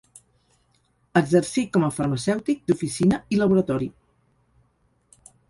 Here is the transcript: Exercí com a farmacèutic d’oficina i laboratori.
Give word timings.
Exercí 1.19 1.63
com 1.77 1.85
a 1.87 1.89
farmacèutic 1.97 2.65
d’oficina 2.71 3.21
i 3.37 3.41
laboratori. 3.43 3.93